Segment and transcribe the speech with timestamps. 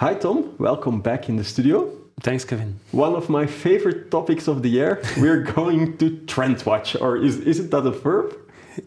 [0.00, 0.54] Hi, Tom.
[0.56, 1.90] Welcome back in the studio.
[2.22, 2.80] Thanks, Kevin.
[2.90, 5.02] One of my favorite topics of the year.
[5.18, 8.34] We're going to trend watch, or is isn't that a verb?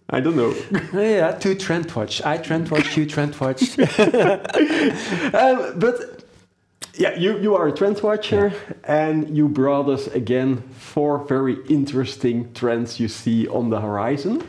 [0.10, 0.56] I don't know.
[1.00, 2.24] yeah, to trend watch.
[2.24, 3.78] I trend watch, you trend watch.
[3.80, 6.24] um, but
[6.96, 8.74] yeah, you, you are a trend watcher, yeah.
[8.84, 14.42] and you brought us again four very interesting trends you see on the horizon.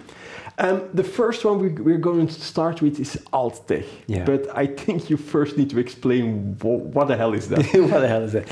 [0.58, 3.84] Um, the first one we, are going to start with is alt tech.
[4.06, 4.24] Yeah.
[4.24, 7.58] But I think you first need to explain what, what the hell is that.
[7.74, 8.46] what the hell is that?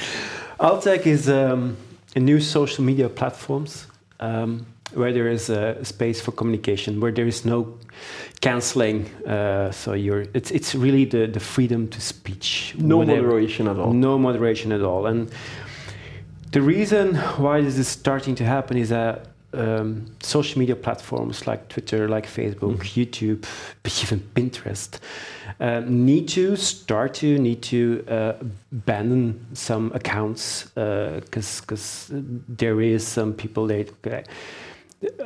[0.58, 1.76] Alt tech is um,
[2.16, 3.86] a new social media platforms
[4.18, 7.78] um, where there is a space for communication, where there is no
[8.40, 9.06] canceling.
[9.24, 12.74] Uh, so you're it's it's really the the freedom to speech.
[12.78, 13.22] No whatever.
[13.22, 13.92] moderation at all.
[13.92, 15.06] No moderation at all.
[15.06, 15.30] And
[16.50, 21.68] the reason why this is starting to happen is that um, social media platforms like
[21.68, 23.06] Twitter, like Facebook, mm.
[23.06, 23.44] YouTube,
[24.02, 24.98] even Pinterest
[25.60, 28.32] uh, need to start to need to uh,
[28.72, 32.10] ban some accounts because uh, because
[32.48, 33.88] there is some people that.
[34.06, 34.22] Uh,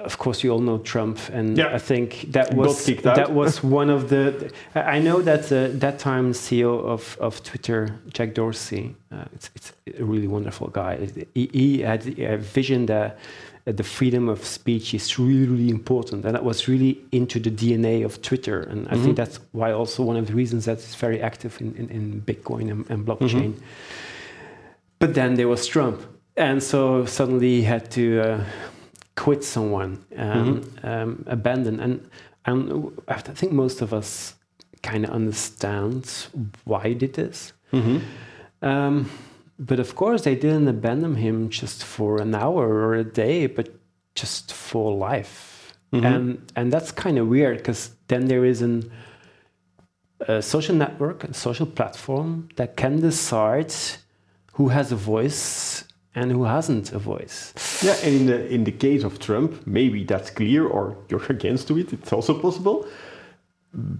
[0.05, 1.75] of course, you all know Trump, and yeah.
[1.75, 4.51] I think that was that was one of the.
[4.75, 9.73] I know that uh, that time CEO of, of Twitter, Jack Dorsey, uh, it's, it's
[9.99, 11.11] a really wonderful guy.
[11.35, 13.19] He, he had a vision that
[13.67, 16.25] that the freedom of speech is really, really important.
[16.25, 18.61] And that was really into the DNA of Twitter.
[18.61, 19.05] And I mm-hmm.
[19.05, 22.23] think that's why also one of the reasons that it's very active in, in, in
[22.23, 23.55] Bitcoin and, and blockchain.
[23.55, 23.65] Mm-hmm.
[25.01, 26.01] But then there was Trump.
[26.37, 28.45] And so suddenly he had to uh,
[29.17, 30.87] quit someone, um, mm-hmm.
[30.87, 31.81] um, abandon.
[31.81, 32.09] And,
[32.45, 34.37] and I think most of us
[34.85, 36.29] kind of understand
[36.63, 37.53] why he did this.
[37.73, 38.65] Mm-hmm.
[38.65, 39.11] Um,
[39.59, 43.69] but of course, they didn't abandon him just for an hour or a day, but
[44.15, 45.73] just for life.
[45.93, 46.07] Mm-hmm.
[46.07, 48.91] And and that's kind of weird because then there is an,
[50.21, 53.73] a social network, a social platform that can decide
[54.55, 57.53] who has a voice and who hasn't a voice.
[57.83, 61.71] Yeah, and in the in the case of Trump, maybe that's clear, or you're against
[61.71, 61.93] it.
[61.93, 62.87] It's also possible.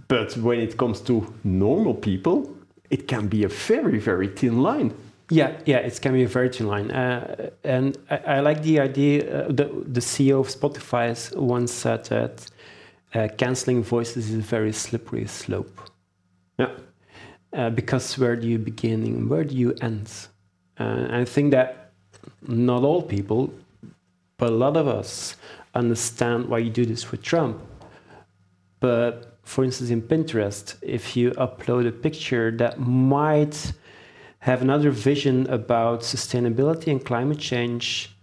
[0.07, 2.55] But when it comes to normal people,
[2.89, 4.93] it can be a very very thin line.
[5.29, 6.89] Yeah, yeah, it can be a very thin line.
[6.89, 12.05] Uh, and I, I, like the idea, uh, the, the CEO of Spotify once said
[12.05, 12.49] that
[13.13, 15.81] uh, canceling voices is a very slippery slope.
[16.57, 16.71] Yeah.
[17.51, 20.09] Uh, because where do you begin and where do you end?
[20.79, 21.91] Uh, I think that
[22.47, 23.53] not all people,
[24.37, 25.35] but a lot of us
[25.73, 27.61] understand why you do this with Trump.
[28.79, 33.73] But for instance, in Pinterest, if you upload a picture that might
[34.47, 38.15] have another vision about sustainability and climate change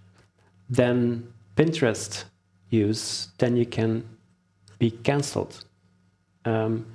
[0.70, 2.24] than Pinterest
[2.70, 4.02] use, then you can
[4.78, 5.66] be cancelled.
[6.46, 6.86] Um,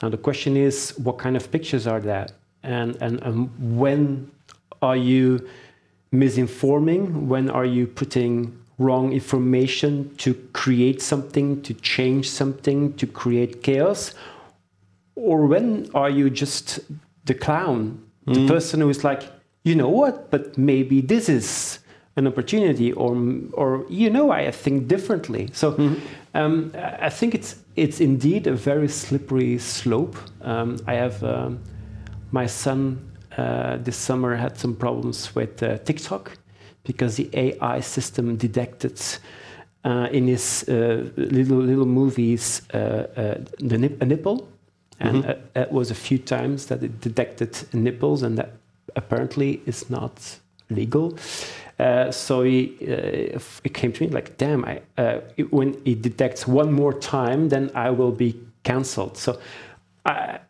[0.00, 2.30] now the question is, what kind of pictures are that,
[2.62, 3.50] and and, and
[3.80, 4.30] when
[4.80, 5.26] are you
[6.12, 7.26] misinforming?
[7.32, 8.32] When are you putting
[8.78, 14.14] wrong information to create something, to change something, to create chaos?
[15.16, 16.78] Or when are you just
[17.24, 18.48] the clown the mm.
[18.48, 19.22] person who is like,
[19.64, 21.80] you know what, but maybe this is
[22.16, 23.16] an opportunity, or
[23.52, 25.48] or you know, I think differently.
[25.52, 26.00] So mm.
[26.34, 30.16] um, I think it's it's indeed a very slippery slope.
[30.42, 31.60] Um, I have um,
[32.32, 32.98] my son
[33.36, 36.32] uh, this summer had some problems with uh, TikTok
[36.84, 39.00] because the AI system detected.
[39.84, 44.48] Uh, in his uh, little little movies, uh, uh, the nip, a nipple,
[45.00, 45.30] and mm-hmm.
[45.56, 48.52] Uh, it was a few times that it detected nipples, and that
[48.96, 50.38] apparently is not
[50.70, 51.16] legal.
[51.78, 56.02] Uh, so he, uh, it came to me like, damn, I, uh, it, when it
[56.02, 59.16] detects one more time, then I will be cancelled.
[59.16, 59.38] So,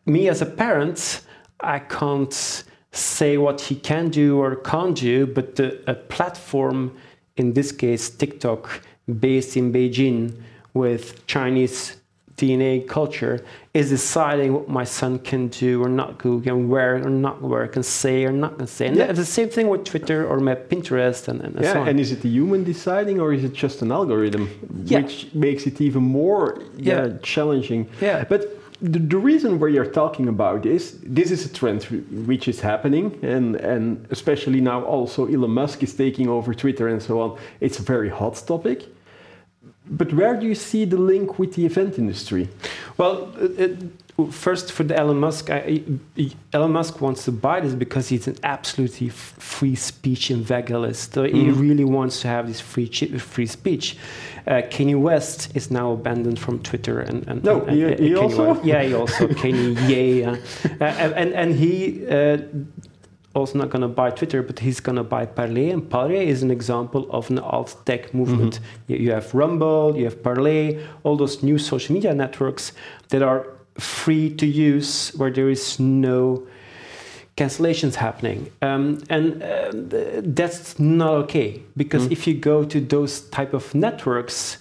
[0.06, 1.20] me as a parent,
[1.60, 6.96] I can't say what he can do or can't do, but the, a platform,
[7.36, 8.80] in this case TikTok,
[9.18, 10.40] based in Beijing,
[10.74, 11.96] with Chinese
[12.36, 13.44] DNA culture
[13.78, 17.66] is deciding what my son can do or not do, can wear or not wear,
[17.68, 18.86] can say or not can say.
[18.88, 19.12] And yeah.
[19.12, 21.88] the same thing with Twitter or my Pinterest and, and yeah, so on.
[21.88, 24.44] And is it the human deciding or is it just an algorithm,
[24.84, 25.00] yeah.
[25.00, 27.18] which makes it even more yeah, yeah.
[27.22, 27.88] challenging?
[28.00, 28.24] Yeah.
[28.32, 28.40] But
[28.80, 31.84] the, the, reason where you're talking about this, this is a trend
[32.30, 37.02] which is happening, and, and especially now also Elon Musk is taking over Twitter and
[37.02, 37.38] so on.
[37.60, 38.86] It's a very hot topic
[39.90, 42.48] but where do you see the link with the event industry?
[42.96, 43.78] Well, it,
[44.30, 45.82] first for the Elon Musk, I,
[46.52, 51.14] Elon Musk wants to buy this because he's an absolutely free speech evangelist.
[51.14, 51.32] So mm.
[51.32, 51.60] he mm-hmm.
[51.60, 53.96] really wants to have this free free speech.
[54.46, 58.16] Uh, Kanye West is now abandoned from Twitter, and, and no, and, he, and, he
[58.16, 60.36] also West, yeah, he also Kanye, yeah,
[60.80, 62.06] uh, and and he.
[62.06, 62.38] Uh,
[63.38, 65.72] also not going to buy Twitter, but he's going to buy Parler.
[65.72, 68.60] And Parler is an example of an alt tech movement.
[68.88, 69.02] Mm-hmm.
[69.02, 72.72] You, have Rumble, you have Parler, all those new social media networks
[73.08, 73.46] that are
[73.78, 76.46] free to use, where there is no
[77.36, 79.70] cancellations happening um, and uh,
[80.24, 82.10] that's not okay because mm.
[82.10, 84.58] if you go to those type of networks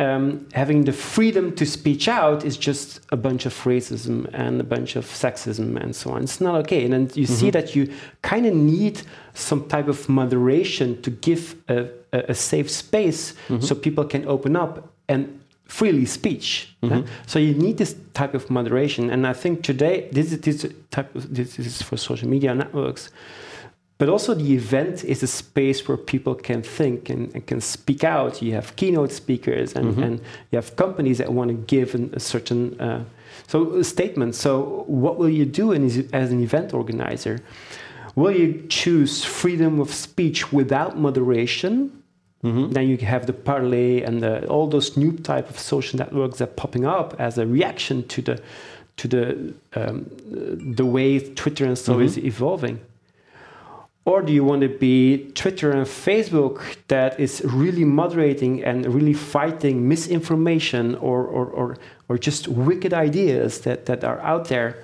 [0.00, 4.64] um, having the freedom to speak out is just a bunch of racism and a
[4.64, 6.22] bunch of sexism and so on.
[6.22, 6.84] It's not okay.
[6.84, 7.34] And then you mm-hmm.
[7.34, 7.92] see that you
[8.22, 9.02] kind of need
[9.34, 13.60] some type of moderation to give a, a, a safe space mm-hmm.
[13.60, 16.74] so people can open up and freely speech.
[16.82, 16.94] Mm-hmm.
[16.94, 17.02] Yeah?
[17.26, 19.10] So you need this type of moderation.
[19.10, 23.10] And I think today, this is this type of, this is for social media networks.
[24.00, 28.02] But also, the event is a space where people can think and, and can speak
[28.02, 28.40] out.
[28.40, 30.02] You have keynote speakers, and, mm-hmm.
[30.02, 30.20] and
[30.50, 33.04] you have companies that want to give an, a certain uh,
[33.46, 34.36] so a statement.
[34.36, 37.40] So, what will you do in, as an event organizer?
[38.16, 42.02] Will you choose freedom of speech without moderation?
[42.42, 42.72] Mm-hmm.
[42.72, 46.48] Then you have the Parler and the, all those new type of social networks that
[46.48, 48.42] are popping up as a reaction to the
[48.96, 50.06] to the um,
[50.74, 52.04] the way Twitter and so mm-hmm.
[52.04, 52.80] is evolving.
[54.06, 59.12] Or do you want to be Twitter and Facebook that is really moderating and really
[59.12, 61.76] fighting misinformation or, or, or,
[62.08, 64.82] or just wicked ideas that, that are out there?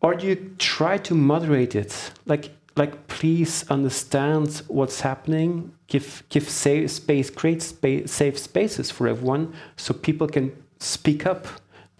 [0.00, 2.10] Or do you try to moderate it?
[2.26, 9.54] Like, like please understand what's happening, give, give safe space, create safe spaces for everyone
[9.76, 11.46] so people can speak up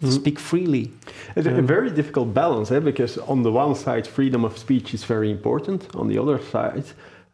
[0.01, 0.11] mm.
[0.11, 0.91] speak freely.
[1.35, 2.79] It's um, a very difficult balance, eh?
[2.79, 5.95] because on the one side, freedom of speech is very important.
[5.95, 6.85] On the other side,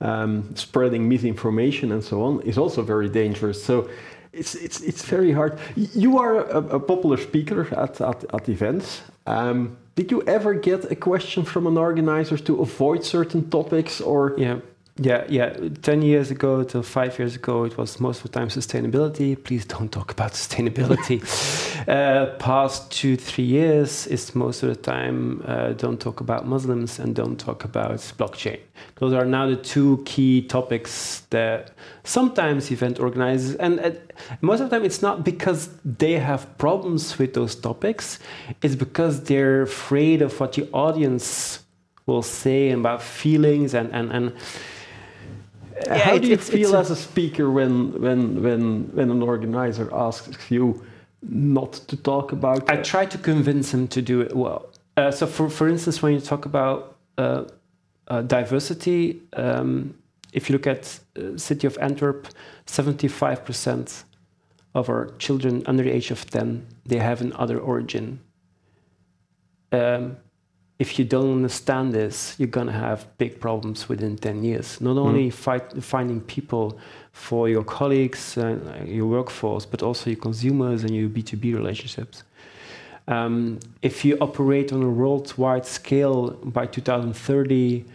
[0.01, 3.63] um, spreading misinformation and so on is also very dangerous.
[3.63, 3.89] So
[4.33, 5.57] it's, it's, it's very hard.
[5.75, 9.01] You are a, a popular speaker at, at, at events.
[9.25, 14.35] Um, did you ever get a question from an organizer to avoid certain topics or?
[14.37, 14.59] Yeah.
[14.97, 15.53] Yeah, yeah.
[15.81, 19.35] Ten years ago to five years ago, it was most of the time sustainability.
[19.35, 21.19] Please don't talk about sustainability.
[21.89, 26.97] uh, past two, three years is most of the time uh, don't talk about Muslims
[26.97, 28.57] and don't talk about blockchain.
[28.95, 31.71] Those are now the two key topics that
[32.05, 33.91] sometimes event organizers and uh,
[34.39, 38.19] most of the time it's not because they have problems with those topics.
[38.61, 41.59] It's because they're afraid of what the audience
[42.05, 44.33] will say about feelings and and and
[45.75, 50.49] yeah, How do you feel as a speaker when, when, when, when an organizer asks
[50.49, 50.85] you
[51.21, 52.69] not to talk about?
[52.69, 54.69] I try to convince him to do it well.
[54.97, 57.43] Uh, so, for, for instance, when you talk about uh,
[58.07, 59.95] uh, diversity, um,
[60.31, 62.27] if you look at uh, city of Antwerp,
[62.65, 64.03] 75%
[64.73, 68.19] of our children under the age of 10, they have an other origin.
[69.71, 70.17] Um,
[70.77, 74.81] if you don't understand this, you're going to have big problems within 10 years.
[74.81, 75.33] Not only mm.
[75.33, 76.77] fight, finding people
[77.13, 82.23] for your colleagues, and your workforce, but also your consumers and your B2B relationships.
[83.07, 87.85] Um, if you operate on a worldwide scale by 2030,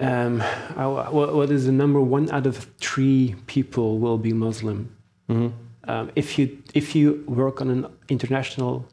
[0.00, 2.00] um, what is the number?
[2.00, 4.94] One out of three people will be Muslim.
[5.28, 5.90] Mm-hmm.
[5.90, 8.86] Um, if you if you work on an international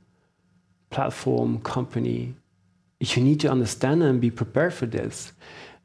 [0.89, 2.35] platform company,
[2.99, 5.33] you need to understand and be prepared for this.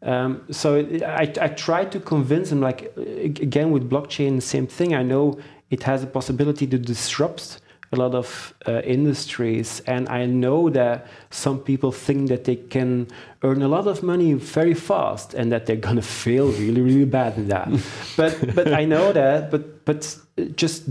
[0.02, 4.94] Um, so I, I try to convince them, like again with blockchain, the same thing.
[4.94, 5.38] I know
[5.70, 7.60] it has a possibility to disrupt
[7.92, 13.06] a lot of uh, industries, and I know that some people think that they can
[13.42, 17.36] earn a lot of money very fast, and that they're gonna fail really, really bad
[17.36, 17.68] in that.
[18.16, 20.18] but but I know that, but but
[20.56, 20.84] just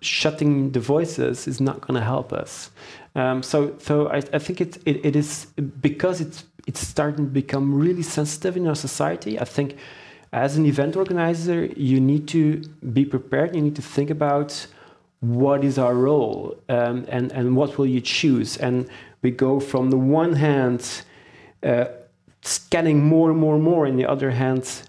[0.00, 2.70] shutting the voices is not gonna help us.
[3.14, 5.46] Um, so, so I, I think it, it, it is
[5.80, 9.38] because it's it's starting to become really sensitive in our society.
[9.38, 9.76] I think
[10.32, 13.56] as an event organizer, you need to be prepared.
[13.56, 14.66] You need to think about
[15.20, 18.56] what is our role um, and and what will you choose.
[18.56, 18.88] And
[19.22, 21.02] we go from the one hand.
[21.62, 21.86] Uh,
[22.42, 24.82] scanning more and more and more, and the other hand,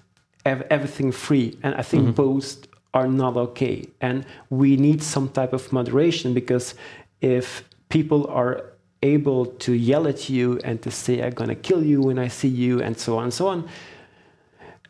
[0.46, 1.58] ev- everything free.
[1.64, 2.14] And I think mm-hmm.
[2.14, 3.88] both are not okay.
[4.02, 6.76] And we need some type of moderation because
[7.22, 7.64] if
[7.94, 8.54] people are
[9.04, 12.30] able to yell at you and to say, I'm going to kill you when I
[12.30, 13.60] see you, and so on and so on.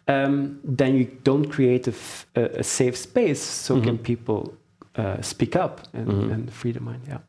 [0.08, 4.54] um, then you don't create a, f- a- a safe space so can people
[4.96, 7.02] uh, speak up and, and free their mind.
[7.08, 7.20] Yeah.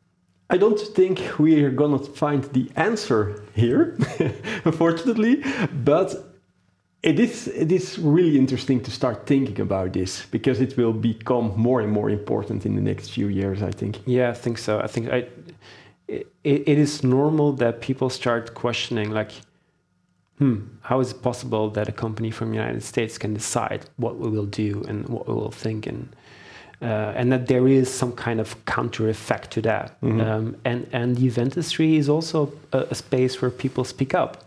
[0.49, 3.97] I don't think we are gonna find the answer here,
[4.65, 5.43] unfortunately,
[5.83, 6.07] but
[7.05, 11.53] it is it is really interesting to start thinking about this because it will become
[11.55, 13.61] more and more important in the next few years.
[13.61, 13.99] I think.
[14.05, 14.79] Yeah, I think so.
[14.79, 15.27] I think I,
[16.07, 19.31] it, it is normal that people start questioning, like,
[20.39, 24.17] hmm, how is it possible that a company from the United States can decide what
[24.17, 26.15] we will do and what we will think, and
[26.81, 29.95] uh, and that there is some kind of counter effect to that.
[30.01, 34.43] Um, and and the event industry is also a, a space where people speak up,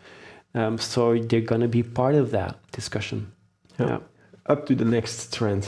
[0.59, 3.33] um, so they're gonna be part of that discussion.
[3.79, 3.87] Yeah.
[3.87, 3.99] yeah.
[4.47, 5.67] Up to the next trend,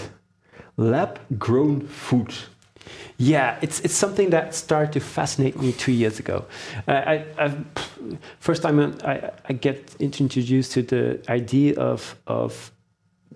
[0.76, 2.32] lab-grown food.
[3.18, 6.44] Yeah, it's it's something that started to fascinate me two years ago.
[6.88, 7.64] Uh, I, I've,
[8.40, 12.73] first time I, I get introduced to the idea of of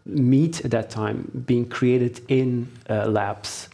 [0.07, 3.69] meat at that time being created in uh, labs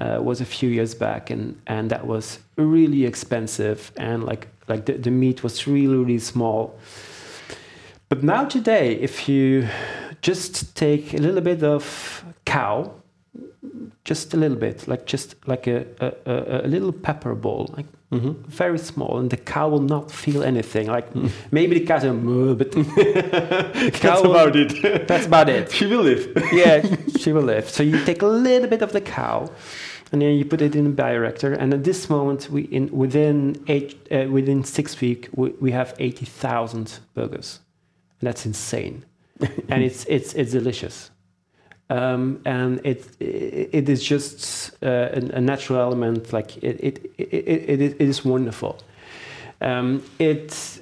[0.00, 4.86] uh, was a few years back, and and that was really expensive, and like like
[4.86, 6.78] the, the meat was really really small.
[8.10, 9.68] But now today, if you
[10.20, 12.92] just take a little bit of cow
[14.04, 15.86] just a little bit, like just like a,
[16.26, 20.88] a, a, little pepper ball, like very small, and the cow will not feel anything.
[20.88, 21.06] Like
[21.52, 25.06] maybe the a moo, but cow That's will- about it.
[25.06, 25.70] That's about it.
[25.78, 26.32] she will live.
[26.52, 26.84] yeah,
[27.16, 27.70] she will live.
[27.70, 29.48] So you take a little bit of the cow,
[30.10, 31.56] and then you put it in a bioreactor.
[31.56, 35.94] And at this moment, we in within eight uh, within six weeks we, we have
[36.00, 37.60] eighty thousand burgers,
[38.20, 39.04] and that's insane.
[39.68, 41.10] and it's it's it's delicious.
[41.88, 46.32] Um, and it, it it is just uh, a, a natural element.
[46.32, 48.78] Like it it it, it, it is wonderful.
[49.60, 50.80] Um, it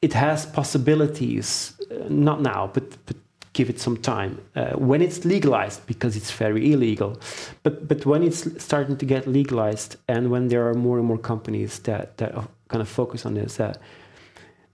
[0.00, 1.74] it has possibilities.
[1.90, 3.16] Uh, not now, but but
[3.52, 4.40] give it some time.
[4.54, 7.20] Uh, when it's legalized, because it's very illegal,
[7.62, 11.18] but but when it's starting to get legalized, and when there are more and more
[11.18, 13.78] companies that that are kind of focus on this, that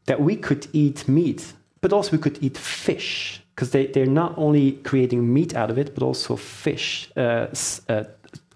[0.05, 1.55] that we could eat meat,
[1.87, 5.79] but also we could eat fish because they, they're not only creating meat out of
[5.79, 7.47] it, but also fish, uh,
[7.89, 8.03] uh,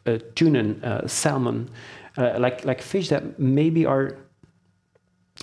[0.04, 1.70] uh, tuna, uh, salmon,
[2.18, 4.16] uh, like like fish that maybe are.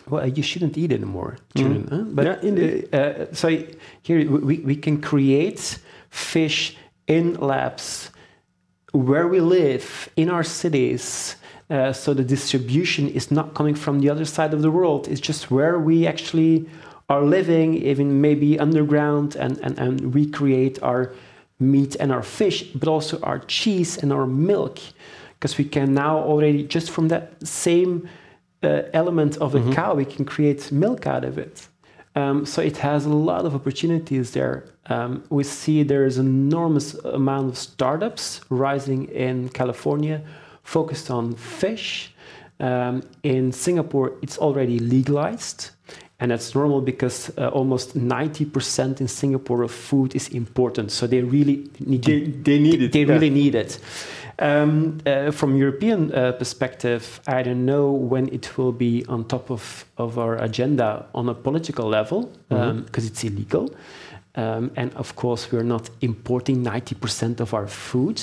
[0.10, 1.88] Well, you shouldn't eat anymore, tuna.
[1.90, 2.04] huh?
[2.10, 3.48] But Yeah, uh, so
[4.04, 5.80] here we, we can create
[6.10, 6.76] fish
[7.08, 8.12] in labs
[8.92, 11.38] where we live in our cities.
[11.70, 15.08] Uh, so the distribution is not coming from the other side of the world.
[15.08, 16.68] It's just where we actually
[17.10, 21.14] are living, even maybe underground, and, and, and we create our
[21.60, 24.80] meat and our fish, but also our cheese and our milk.
[25.34, 28.10] Because we can now already, just from that same
[28.64, 31.68] uh, element of a cow, we can create milk out of it.
[32.16, 34.66] Um, so it has a lot of opportunities there.
[34.88, 40.22] Um, we see there is enormous amount of startups rising in California,
[40.64, 42.14] focused on fish.
[42.60, 45.70] Um, in Singapore, it's already legalized,
[46.20, 50.92] and that's normal because uh, almost 90% in Singapore of food is important.
[50.92, 52.92] So they really need They, they need it.
[52.92, 53.14] they yeah.
[53.14, 53.80] really need it.
[54.40, 59.50] Um, uh, from European uh, perspective, I don't know when it will be on top
[59.52, 63.70] of, of our agenda on a political level because it's illegal.
[64.36, 68.22] Um, and of course, we're not importing 90% of our food.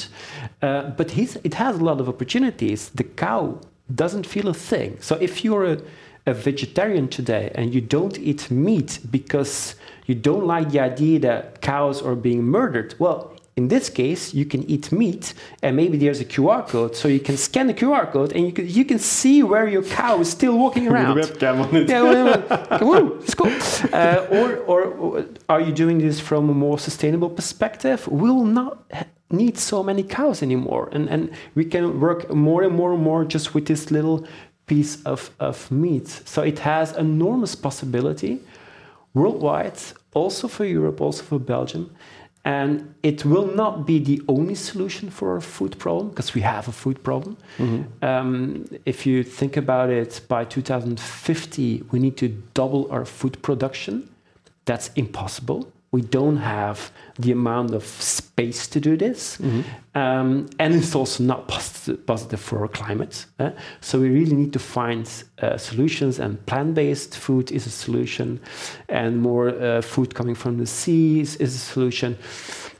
[0.62, 2.90] Uh, but it has a lot of opportunities.
[2.90, 3.58] The cow
[3.92, 4.96] doesn't feel a thing.
[5.00, 5.78] So if you're a,
[6.26, 9.74] a vegetarian today and you don't eat meat because
[10.06, 14.44] you don't like the idea that cows are being murdered, well, in this case, you
[14.44, 18.10] can eat meat, and maybe there's a QR code, so you can scan the QR
[18.10, 21.14] code, and you can, you can see where your cow is still walking around.
[21.14, 21.88] With webcam on it.
[21.88, 23.52] Yeah, well, well, it's cool.
[23.92, 28.08] Uh, or, or, are you doing this from a more sustainable perspective?
[28.08, 28.90] We will not
[29.30, 33.24] need so many cows anymore, and and we can work more and more and more
[33.24, 34.26] just with this little
[34.66, 36.08] piece of, of meat.
[36.08, 38.40] So it has enormous possibility
[39.14, 39.78] worldwide,
[40.12, 41.94] also for Europe, also for Belgium.
[42.44, 46.68] And it will not be the only solution for our food problem, because we have
[46.68, 47.38] a food problem.
[48.02, 54.10] Um, if you think about it, by 2050, we need to double our food production.
[54.66, 55.72] That's impossible.
[55.94, 56.78] We don't have
[57.20, 59.38] the amount of space to do this.
[59.94, 63.26] Um, and it's also not posit- positive for our climate.
[63.38, 63.50] eh?
[63.80, 65.06] So we really need to find
[65.42, 68.40] uh, solutions, and plant based food is a solution,
[68.88, 72.16] and more uh, food coming from the seas is a solution.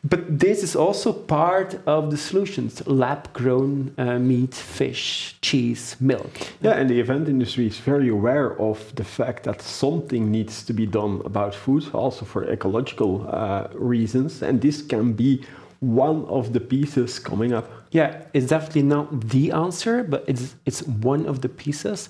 [0.05, 6.31] But this is also part of the solutions lab grown uh, meat, fish, cheese, milk.
[6.61, 10.75] Yeah, and the event industry is very aware of the fact that something needs to
[10.75, 15.43] be done about food, also for ecological uh, reasons, and this can be
[15.85, 17.67] one of the pieces coming up.
[17.91, 22.09] Yeah, it's definitely not the answer, but it's it's one of the pieces.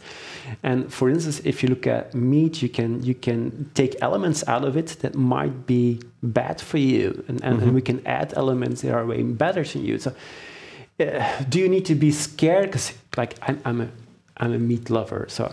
[0.62, 4.64] And for instance, if you look at meat, you can you can take elements out
[4.64, 7.62] of it that might be bad for you, and, and, Mhm.
[7.62, 9.98] and we can add elements that are way better to you.
[9.98, 10.10] So,
[11.00, 12.66] uh, do you need to be scared?
[12.70, 13.88] Because like I'm, I'm a
[14.38, 15.44] I'm a meat lover, so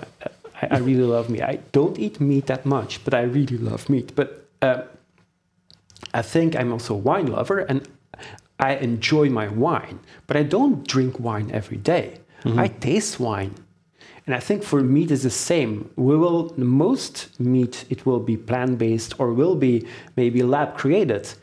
[0.61, 1.41] I, I really love meat.
[1.43, 4.13] I don't eat meat that much, but I really love meat.
[4.15, 4.27] But
[4.61, 4.83] uh,
[6.13, 7.81] I think I'm also a wine lover and
[8.61, 12.19] I enjoy my wine, but I don't drink wine every day.
[12.59, 13.55] I taste wine.
[14.25, 15.89] And I think for meat is the same.
[15.95, 21.33] We will most meat it will be plant-based or will be maybe lab created.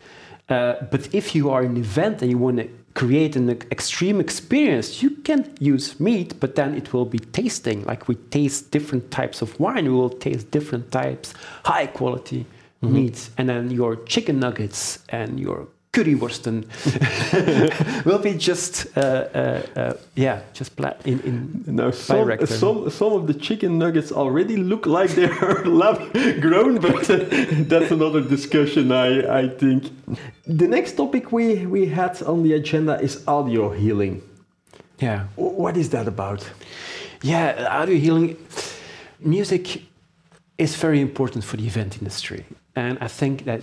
[0.48, 5.02] Uh, but if you are an event and you want to create an extreme experience,
[5.02, 7.84] you can use meat, but then it will be tasting.
[7.84, 11.34] Like we taste different types of wine, we will taste different types,
[11.64, 12.46] high quality
[12.80, 16.64] meats, and then your chicken nuggets and your currywursten
[18.04, 20.72] will be just uh, uh, uh, yeah, just
[21.04, 25.64] in in Now, some, some, some of the chicken nuggets already look like they are
[25.82, 25.98] lab
[26.40, 27.06] grown, but
[27.68, 29.82] that's another discussion, I, I think.
[30.46, 34.22] The next topic we, we had on the agenda is audio healing.
[35.00, 35.26] yeah.
[35.36, 36.50] What is that about?
[37.22, 38.36] Yeah, audio healing,
[39.20, 39.82] music
[40.56, 43.62] is very important for the event industry, and I think that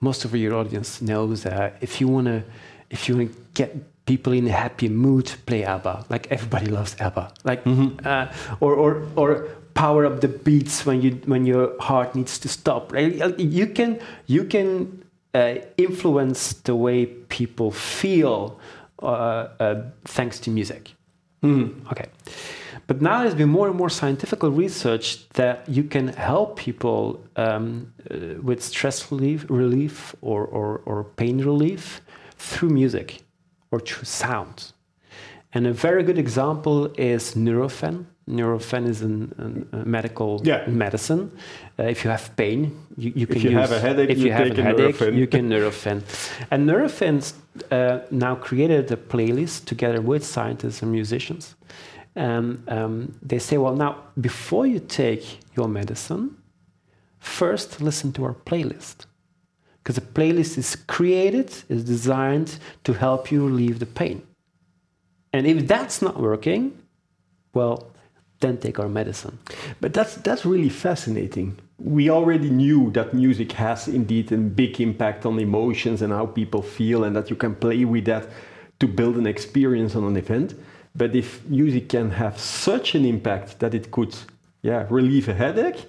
[0.00, 2.42] most of your audience knows that if you wanna,
[2.90, 3.76] if you wanna get
[4.06, 6.06] people in a happy mood, play ABBA.
[6.08, 7.32] Like everybody loves ABBA.
[7.44, 7.62] Like,
[8.04, 8.26] uh,
[8.60, 12.92] or or or power up the beats when you when your heart needs to stop.
[12.92, 13.38] Right?
[13.38, 15.04] You can you can
[15.34, 18.58] uh, influence the way people feel
[19.02, 20.94] uh, uh, thanks to music.
[21.92, 22.06] Okay.
[22.90, 27.92] But now there's been more and more scientific research that you can help people um,
[28.10, 32.00] uh, with stress relief, relief or, or, or pain relief
[32.36, 33.22] through music
[33.70, 34.72] or through sound.
[35.54, 38.06] And a very good example is Nurofen.
[38.28, 40.66] Nurofen is an, an, a medical Yeah.
[40.66, 41.30] medicine.
[41.78, 43.60] Uh, if you have pain, you, you can If you use.
[43.60, 45.14] have a headache, if you you, have a headache, Nurofen.
[45.16, 46.02] you can Nurofen.
[46.50, 47.34] And Nurofen
[47.70, 51.54] uh, now created a playlist together with scientists and musicians.
[52.16, 56.36] And um, they say, well, now before you take your medicine,
[57.18, 59.06] first listen to our playlist.
[59.82, 64.22] Because the playlist is created, is designed to help you relieve the pain.
[65.32, 66.76] And if that's not working,
[67.54, 67.92] well,
[68.40, 69.38] then take our medicine.
[69.80, 71.58] But that's that's really fascinating.
[71.78, 76.62] We already knew that music has indeed a big impact on emotions and how people
[76.62, 78.28] feel, and that you can play with that
[78.80, 80.54] to build an experience on an event.
[80.94, 84.14] But if music can have such an impact that it could,
[84.62, 85.86] yeah, relieve a headache,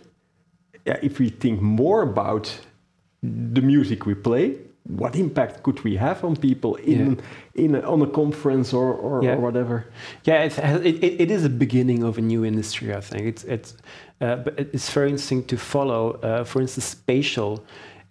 [0.85, 2.59] yeah, if we think more about
[3.23, 7.19] the music we play, what impact could we have on people in
[7.53, 9.35] in a, on a conference or or, Yeah.
[9.35, 9.85] or whatever?
[10.23, 13.23] Yeah, it, it, it, it is a beginning of a new industry, I think.
[13.27, 13.75] It's, it's,
[14.21, 16.19] uh, but it's very interesting to follow.
[16.23, 17.63] Uh, for instance, spatial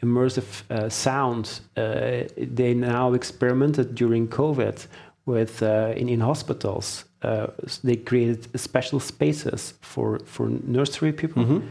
[0.03, 1.61] immersive uh, sound.
[1.77, 4.87] Uh, they now experimented during COVID
[5.31, 7.05] with uh, in, in hospitals.
[7.23, 11.63] Uh, s- they created special spaces for, for nursery people.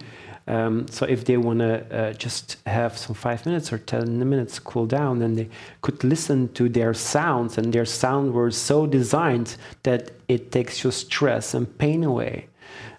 [0.48, 4.60] Um, so if they want to uh, just have some five minutes or ten minutes
[4.60, 5.48] cool down, then they
[5.82, 10.92] could listen to their sounds, and their sound were so designed that it takes your
[10.92, 12.48] stress and pain away.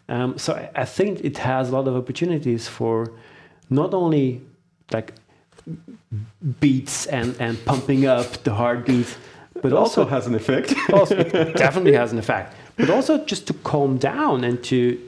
[0.08, 3.10] Um, so I, I think it has a lot of opportunities for
[3.68, 4.40] not only
[4.92, 5.12] like
[6.60, 9.16] beats and, and pumping up the heartbeat,
[9.62, 10.74] but also also has an effect.
[10.92, 12.54] also it definitely has an effect.
[12.76, 14.98] But also just to calm down and to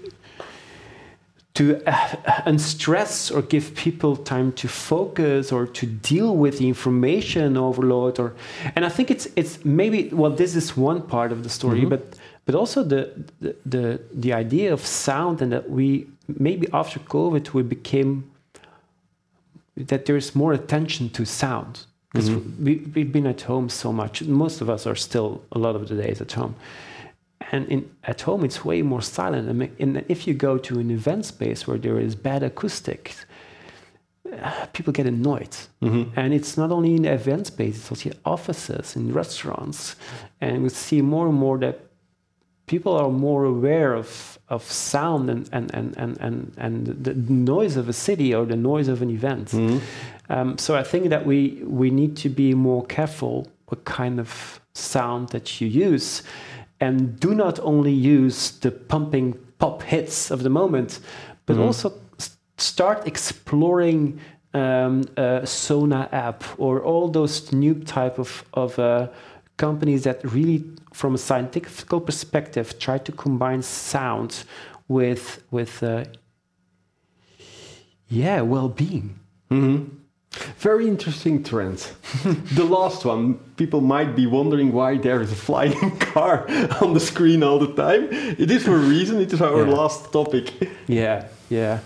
[1.55, 7.59] to uh, unstress or give people time to focus or to deal with the information
[7.59, 8.33] overload or
[8.75, 12.19] and i think it's it's maybe well this is one part of the story but
[12.47, 17.53] but also the, the the the idea of sound and that we maybe after covid
[17.53, 18.25] we became
[19.77, 22.65] that there's more attention to sound because mm-hmm.
[22.65, 24.23] we, we've been at home so much.
[24.23, 26.55] Most of us are still a lot of the days at home.
[27.51, 29.49] And in, at home it's way more silent.
[29.49, 33.25] I mean, and if you go to an event space where there is bad acoustics
[34.41, 35.57] uh, people get annoyed.
[35.83, 36.19] Mm-hmm.
[36.19, 39.97] And it's not only in event space it's also in offices in restaurants.
[40.41, 41.81] And we see more and more that
[42.67, 47.77] people are more aware of, of sound and, and, and, and, and, and the noise
[47.77, 49.49] of a city or the noise of an event.
[49.49, 49.79] Mm-hmm.
[50.33, 54.61] Um, so I think that we we need to be more careful what kind of
[54.75, 56.23] sound that you use,
[56.81, 61.01] and do not only use the pumping pop hits of the moment,
[61.47, 61.67] but Mhm.
[61.67, 61.93] also
[62.59, 64.19] start exploring
[64.55, 69.07] um, a Sona app or all those new type of of uh,
[69.57, 74.45] companies that really, from a scientific perspective, try to combine sound
[74.89, 76.05] with with uh,
[78.09, 79.19] yeah well-being.
[79.51, 80.02] Mhm.
[80.59, 81.79] Very interesting trend.
[82.55, 86.47] the last one, people might be wondering why there is a flying car
[86.81, 88.09] on the screen all the time.
[88.39, 89.75] It is for a reason, it is our Yeah.
[89.75, 90.53] last topic.
[90.89, 91.79] Yeah, yeah.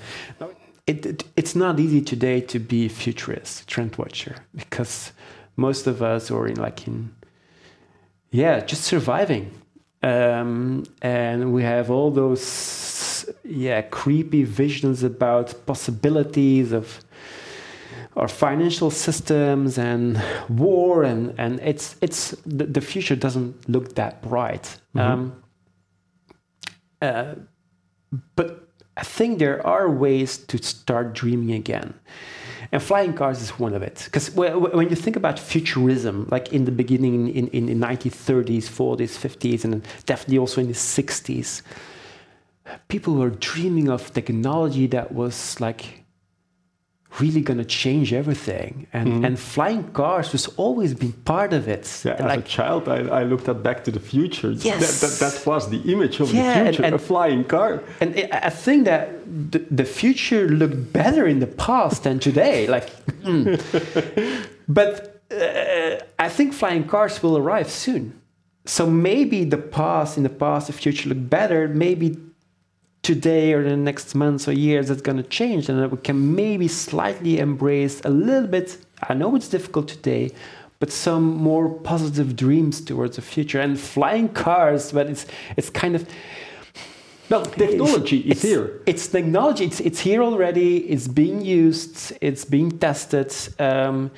[0.87, 5.13] It, it, it's not easy today to be a futurist, trend watcher, because
[5.57, 7.11] most of us are in like in,
[8.31, 9.51] yeah, just surviving,
[10.03, 17.01] um, and we have all those, yeah, creepy visions about possibilities of
[18.17, 24.23] our financial systems and war, and and it's it's the, the future doesn't look that
[24.23, 24.79] bright.
[24.95, 25.01] Mhm.
[25.01, 25.43] Um,
[27.03, 27.35] uh,
[28.35, 31.95] but I think there are ways to start dreaming again.
[32.73, 34.03] And flying cars is one of it.
[34.07, 39.17] Because when you think about futurism, like in the beginning in, in the 1930s, 40s,
[39.17, 41.63] 50s, and definitely also in the 60s,
[42.89, 46.06] people were dreaming of technology that was like
[47.21, 48.87] really going to change everything.
[48.93, 49.27] And, Mhm.
[49.27, 51.85] and flying cars was always been part of it.
[52.05, 54.51] Yeah, as like, a child, I, I looked at Back to the Future.
[54.53, 54.81] Yes.
[54.83, 57.83] That, that, that was the image of Yeah, the future, and- a flying car.
[58.01, 59.07] And I I think that
[59.53, 62.59] the, the future looked better in the past than today.
[62.77, 62.89] Like,
[63.23, 63.45] mm.
[64.69, 64.95] but
[65.31, 68.05] uh, I think flying cars will arrive soon.
[68.65, 71.69] So maybe the past, in the past, the future look better.
[71.69, 72.17] Maybe
[73.07, 76.67] today or the next months or years, that's going to change, and we can maybe
[76.67, 78.79] slightly embrace a little bit.
[79.11, 80.33] I know it's difficult today,
[80.81, 83.61] but some more positive dreams towards the future.
[83.61, 85.25] And flying cars, but it's
[85.57, 86.03] it's kind of
[87.31, 88.81] Well, technology is it's, here.
[88.87, 89.65] It's technology.
[89.65, 90.71] It's, it's here already.
[90.93, 92.13] It's being used.
[92.21, 93.33] It's being tested.
[93.59, 94.11] Um,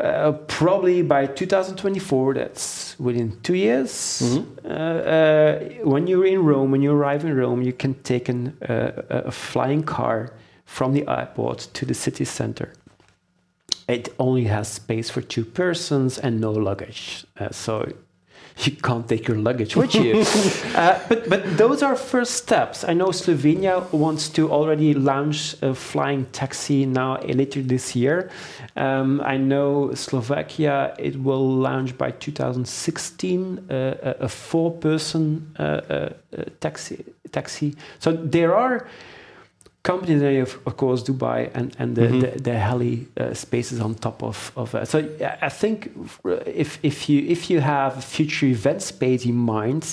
[0.00, 4.22] uh, probably by 2024, that's within two years.
[4.22, 4.46] Mhm.
[4.64, 8.56] Uh, uh, when you're in Rome, when you arrive in Rome, you can take an,
[8.68, 10.30] uh, a flying car
[10.64, 12.72] from the airport to the city center.
[13.88, 17.26] It only has space for two persons and no luggage.
[17.38, 17.92] Uh, so
[18.64, 20.20] you can't take your luggage with you.
[20.74, 22.84] uh, but but those are first steps.
[22.84, 28.30] I know Slovenia wants to already launch a flying taxi now uh, later this year.
[28.76, 36.12] Um, I know Slovakia it will launch by 2016 uh, a, a four-person uh, uh,
[36.36, 37.74] uh, taxi taxi.
[37.98, 38.86] So there are
[39.82, 42.20] companies they of, of course Dubai and and the Mhm.
[42.20, 44.98] the, the heli uh, spaces on top of of uh, so
[45.48, 45.90] I think
[46.46, 49.84] if if you if you have a future event space in mind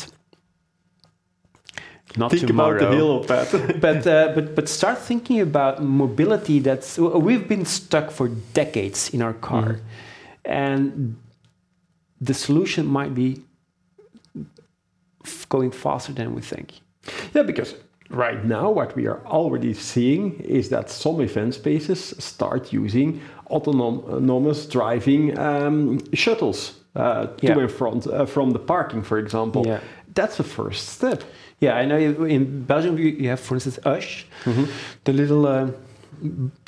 [2.17, 3.47] not Think tomorrow about the hill pad.
[3.85, 6.97] but uh, but but start thinking about mobility that's
[7.27, 9.79] we've been stuck for decades in our car Mhm.
[10.45, 11.15] and
[12.27, 13.29] the solution might be
[15.49, 16.67] going faster than we think
[17.35, 17.75] Yeah, because
[18.09, 24.65] right now what we are already seeing is that some event spaces start using autonomous
[24.65, 27.59] driving um, shuttles uh, to Yeah.
[27.59, 29.63] and from, uh, from the parking, for example.
[29.65, 29.79] Yeah.
[30.15, 31.23] That's the first step.
[31.59, 34.25] Yeah, I know in Belgium you have, for instance, Ush,
[35.03, 35.67] the little uh,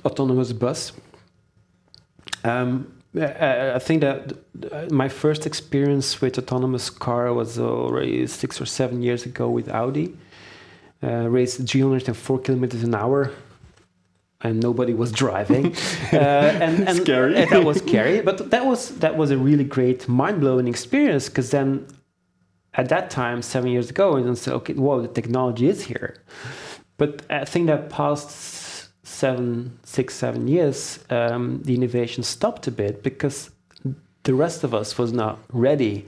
[0.06, 0.92] autonomous bus.
[2.44, 4.34] Um, I I think that
[4.72, 9.68] uh, my first experience with autonomous car was already six or seven years ago with
[9.70, 10.08] Audi.
[11.04, 13.32] Uh, raced 304 kilometers an hour,
[14.42, 15.76] and nobody was driving.
[16.14, 17.36] uh, and, and Scary.
[17.36, 21.28] and that was scary, but that was that was a really great, mind blowing experience
[21.28, 21.88] because then
[22.74, 26.16] at that time, seven years ago, and said, okay, well, the technology is here.
[26.98, 33.04] But I think that past seven, six, seven years, um, the innovation stopped a bit
[33.04, 33.50] because
[34.24, 36.06] the rest of us was not ready.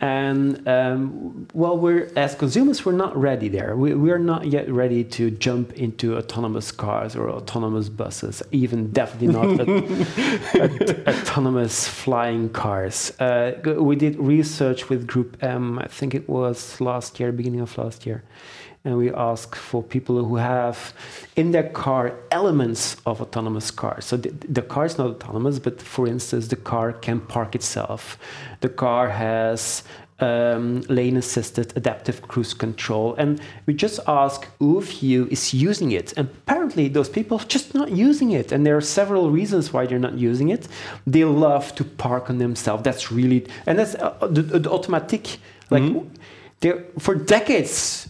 [0.00, 3.76] And um, well, we're as consumers, we're not ready there.
[3.76, 8.90] We, we are not yet ready to jump into autonomous cars or autonomous buses, even
[8.90, 9.68] definitely not at,
[10.56, 13.18] at, autonomous flying cars.
[13.20, 18.04] Uh, we did research with GroupM, I think it was last year, beginning of last
[18.04, 18.24] year,
[18.84, 20.92] and we ask for people who have
[21.36, 24.04] in their car elements of autonomous cars.
[24.04, 28.18] So the, the car is not autonomous, but for instance, the car can park itself.
[28.60, 29.84] The car has
[30.20, 33.14] um, lane assisted adaptive cruise control.
[33.14, 36.12] And we just ask who of you is using it.
[36.16, 38.52] And apparently, those people are just not using it.
[38.52, 40.68] And there are several reasons why they're not using it.
[41.06, 42.82] They love to park on themselves.
[42.82, 45.38] That's really, and that's uh, the, the automatic,
[45.70, 46.98] like, mm-hmm.
[46.98, 48.08] for decades,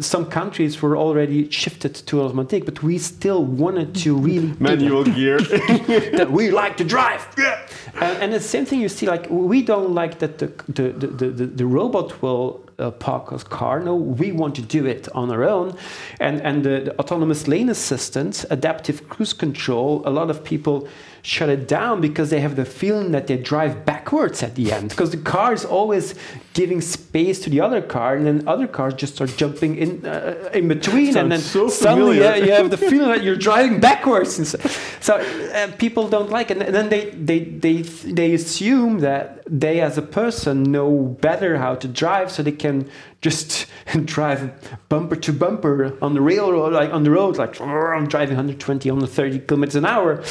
[0.00, 5.40] some countries were already shifted to automatic, but we still wanted to really manual gear
[6.18, 7.26] that we like to drive.
[7.36, 7.66] Yeah.
[7.94, 11.30] And, and the same thing you see, like we don't like that the the, the,
[11.30, 13.80] the, the robot will uh, park a car.
[13.80, 15.76] No, we want to do it on our own.
[16.18, 20.02] And and the, the autonomous lane assistance, adaptive cruise control.
[20.06, 20.88] A lot of people
[21.22, 24.88] shut it down because they have the feeling that they drive backwards at the end
[24.88, 26.14] because the car is always
[26.52, 30.50] giving space to the other car and then other cars just start jumping in uh,
[30.52, 34.48] in between and then so suddenly yeah, you have the feeling that you're driving backwards.
[34.48, 34.58] So,
[35.00, 36.60] so uh, people don't like it.
[36.60, 41.74] And then they, they they they assume that they as a person know better how
[41.76, 42.88] to drive so they can
[43.20, 43.66] just
[44.04, 44.50] drive
[44.88, 49.40] bumper to bumper on the railroad, like on the road, like I'm driving 120, 130
[49.40, 50.22] kilometers an hour,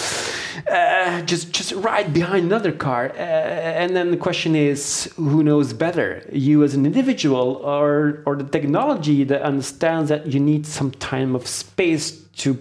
[0.72, 3.10] uh, just just ride behind another car.
[3.10, 3.20] Uh,
[3.82, 8.50] and then the question is, who knows better, you as an individual, or or the
[8.58, 12.58] technology that understands that you need some time of space to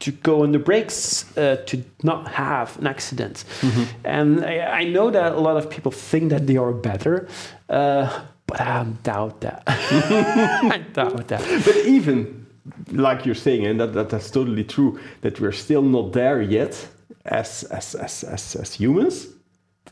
[0.00, 3.44] to go on the brakes uh, to not have an accident.
[3.60, 3.84] Mm-hmm.
[4.04, 7.26] And I, I, know that a lot of people think that they are better,
[7.68, 8.06] uh,
[8.46, 9.64] but I doubt that.
[9.66, 11.42] I doubt that.
[11.64, 12.46] But even
[12.92, 16.88] like you're saying, and that, that that's totally true, that we're still not there yet
[17.24, 19.26] as as as as, as humans.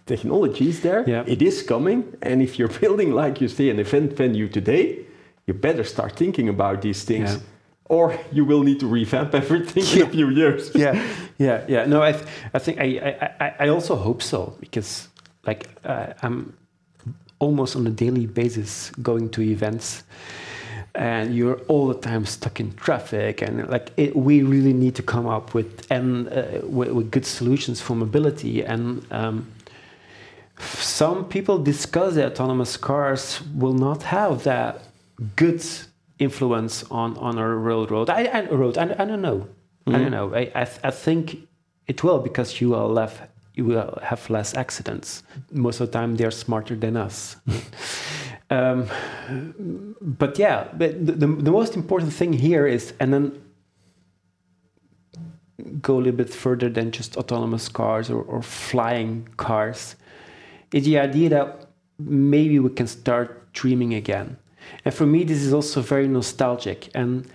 [0.05, 1.05] Technology is there.
[1.07, 1.25] Yeah.
[1.27, 2.17] It is coming.
[2.23, 5.07] And if you're building, like you say, an event venue today,
[5.47, 7.35] you better start thinking about these things.
[7.35, 7.41] Yeah.
[7.89, 10.05] Or you will need to revamp everything yeah.
[10.05, 10.73] in a few years.
[10.75, 11.01] yeah,
[11.39, 11.85] yeah, yeah.
[11.85, 12.87] No, I, th I think I,
[13.41, 15.09] I, I also hope so because,
[15.47, 16.53] like, uh, I'm
[17.39, 20.03] almost on a daily basis going to events
[20.97, 25.03] and you're all the time stuck in traffic and like it, we really need to
[25.03, 29.47] come up with and uh, with, with, good solutions for mobility and um,
[30.59, 34.83] some people discuss the autonomous cars will not have that
[35.35, 35.63] good
[36.19, 39.95] influence on on our railroad I, I road I, I don't know mm-hmm.
[39.95, 41.47] I don't know I, I, I think
[41.87, 43.21] it will because you are left
[43.57, 45.23] you will have less accidents.
[45.51, 47.37] Most of the time, they're smarter than us.
[48.51, 48.87] um,
[50.03, 53.43] but yeah, but the, the, the, most important thing here is, and then
[55.81, 59.97] go a little bit further than just autonomous cars or, or flying cars,
[60.73, 61.67] is the idea that
[61.99, 64.37] maybe we can start dreaming again.
[64.85, 66.91] And for me, this is also very nostalgic.
[66.95, 67.27] And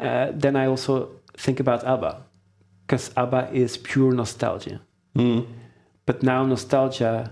[0.00, 2.22] uh, then I also think about ABBA,
[2.86, 4.80] because ABBA is pure nostalgia.
[5.16, 5.46] Mm.
[6.06, 7.30] But now Nostalgia,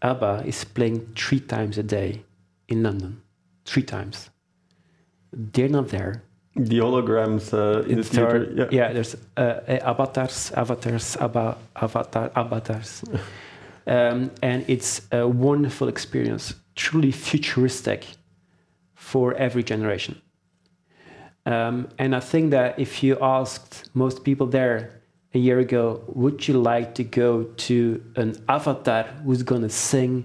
[0.00, 2.24] ABBA is playing three times a day
[2.68, 3.20] in London.
[3.64, 4.30] Three times.
[5.32, 6.22] They're not there.
[6.54, 8.50] The holograms uh, in, in the theater.
[8.54, 8.68] Yeah.
[8.70, 13.04] yeah, there's uh, avatars, avatars, abba, avatar, avatars.
[13.86, 18.06] um, and it's a wonderful experience, truly futuristic
[18.94, 20.20] for every generation.
[21.44, 24.96] Um, and I think that if you asked most people there,
[25.36, 30.24] a year ago, would you like to go to an avatar who's going to sing?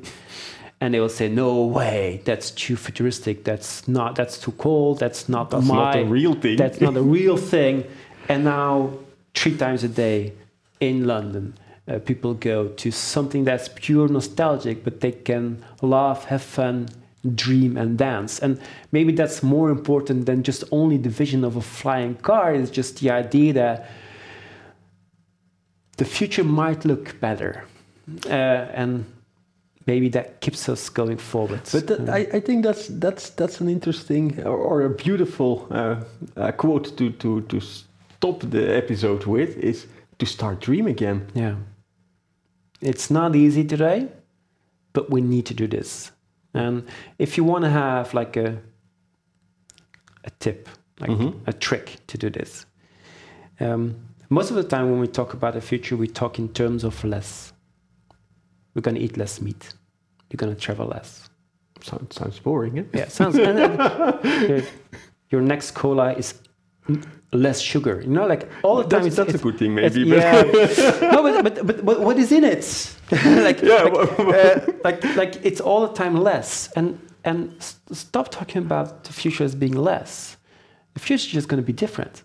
[0.79, 3.43] And they will say, no way, that's too futuristic.
[3.43, 4.99] That's not, that's too cold.
[4.99, 6.57] That's not that's my, not a real thing.
[6.57, 7.85] That's not a real thing.
[8.29, 8.93] And now,
[9.35, 10.33] three times a day
[10.79, 11.53] in London,
[11.87, 16.87] uh, people go to something that's pure nostalgic, but they can laugh, have fun,
[17.35, 18.59] dream and dance and
[18.91, 22.99] maybe that's more important than just only the vision of a flying car it's just
[22.99, 23.87] the idea that
[26.01, 27.63] the future might look better.
[28.25, 29.05] Uh, and
[29.85, 31.61] maybe that keeps us going forward.
[31.71, 36.03] But I, I, think that's that's that's an interesting or, or a beautiful uh,
[36.35, 39.85] uh, quote to to to stop the episode with is
[40.17, 41.27] to start dream again.
[41.35, 41.55] Yeah,
[42.81, 44.07] it's not easy today,
[44.93, 46.11] but we need to do this.
[46.53, 48.61] And if you want to have like a
[50.23, 51.37] a tip, like mm-hmm.
[51.47, 52.65] a trick to do this.
[53.59, 53.95] Um,
[54.29, 57.03] most of the time, when we talk about the future, we talk in terms of
[57.03, 57.53] less.
[58.73, 59.73] We're going to eat less meat.
[60.29, 61.29] You're going to travel less.
[61.81, 62.83] Sounds, sounds boring, eh?
[62.93, 63.35] Yeah, sounds.
[64.49, 64.61] your,
[65.29, 66.35] your next cola is
[67.31, 68.01] less sugar.
[68.01, 69.03] You know, like all the time.
[69.03, 70.01] That's, that's a good thing, maybe.
[70.01, 70.41] Yeah.
[71.13, 72.65] no, but, but, but, but what is in it?
[73.11, 76.71] like, yeah, like, uh, like, like it's all the time less.
[76.75, 77.53] And and
[77.91, 80.37] stop talking about the future as being less.
[80.93, 82.23] The future is just going to be different.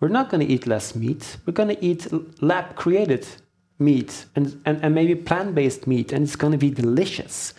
[0.00, 1.36] We're not going to eat less meat.
[1.46, 2.00] We're going to eat
[2.42, 3.26] lab created
[3.78, 7.52] meat and, and, and maybe plant-based meat and it's going to be delicious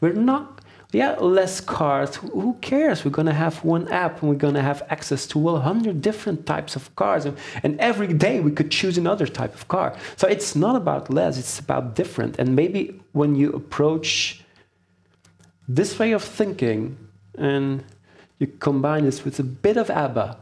[0.00, 0.61] we're not
[0.92, 2.16] yeah less cars.
[2.16, 3.04] Who cares?
[3.04, 6.46] We're going to have one app and we're going to have access to 100 different
[6.46, 9.96] types of cars and, and every day we could choose another type of car.
[10.16, 12.38] So it's not about less it's about different.
[12.38, 14.42] And maybe when you approach
[15.68, 16.96] this way of thinking
[17.36, 17.84] and
[18.38, 20.36] you combine this with a bit of abba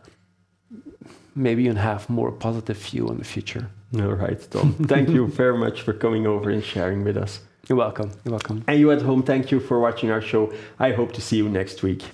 [1.35, 3.69] maybe you'll have more positive view on the future.
[3.97, 4.75] All right, Tom.
[4.75, 7.41] thank you very much for coming over and sharing with us.
[7.69, 8.11] You're welcome.
[8.25, 8.65] You're welcome.
[8.67, 10.53] And you at home, thank you for watching our show.
[10.79, 12.05] I hope to see you next week.